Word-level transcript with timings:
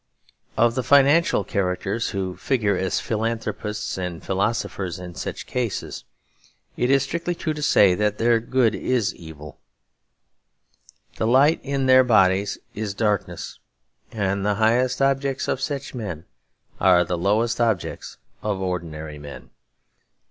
Of 0.57 0.73
the 0.73 0.81
financial 0.81 1.43
characters 1.43 2.09
who 2.09 2.35
figure 2.35 2.75
as 2.75 2.99
philanthropists 2.99 3.99
and 3.99 4.23
philosophers 4.23 4.97
in 4.97 5.13
such 5.13 5.45
cases, 5.45 6.05
it 6.75 6.89
is 6.89 7.03
strictly 7.03 7.35
true 7.35 7.53
to 7.53 7.61
say 7.61 7.93
that 7.93 8.17
their 8.17 8.39
good 8.39 8.73
is 8.73 9.13
evil. 9.13 9.59
The 11.17 11.27
light 11.27 11.59
in 11.61 11.85
their 11.85 12.03
bodies 12.03 12.57
is 12.73 12.95
darkness, 12.95 13.59
and 14.11 14.43
the 14.43 14.55
highest 14.55 15.03
objects 15.03 15.47
of 15.47 15.61
such 15.61 15.93
men 15.93 16.25
are 16.79 17.03
the 17.05 17.15
lowest 17.15 17.61
objects 17.61 18.17
of 18.41 18.59
ordinary 18.59 19.19
men. 19.19 19.51